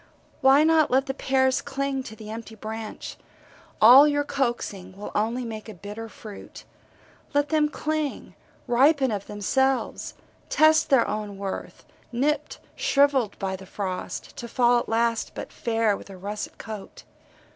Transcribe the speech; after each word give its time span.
Why 0.41 0.63
not 0.63 0.89
let 0.89 1.05
the 1.05 1.13
pears 1.13 1.61
cling 1.61 2.01
to 2.05 2.15
the 2.15 2.31
empty 2.31 2.55
branch? 2.55 3.17
All 3.79 4.07
your 4.07 4.23
coaxing 4.23 4.97
will 4.97 5.11
only 5.13 5.45
make 5.45 5.69
a 5.69 5.75
bitter 5.75 6.09
fruit 6.09 6.63
let 7.35 7.49
them 7.49 7.69
cling, 7.69 8.33
ripen 8.65 9.11
of 9.11 9.27
themselves, 9.27 10.15
test 10.49 10.89
their 10.89 11.07
own 11.07 11.37
worth, 11.37 11.85
nipped, 12.11 12.57
shrivelled 12.75 13.37
by 13.37 13.55
the 13.55 13.67
frost, 13.67 14.35
to 14.37 14.47
fall 14.47 14.79
at 14.79 14.89
last 14.89 15.33
but 15.35 15.53
fair 15.53 15.95
with 15.95 16.09
a 16.09 16.17
russet 16.17 16.57
coat. 16.57 17.03